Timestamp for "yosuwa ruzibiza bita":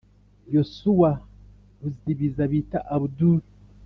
0.55-2.79